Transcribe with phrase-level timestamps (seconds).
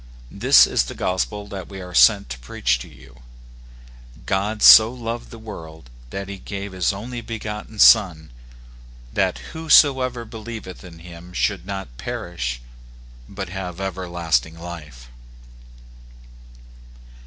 [0.31, 3.21] This is the gospel that we are sent to preach to you
[4.25, 8.31] —"God so loved the world that he gave his only begotten Son,
[9.13, 12.63] that whosoever believeth in him should not perish,
[13.29, 15.07] but have everlasting life."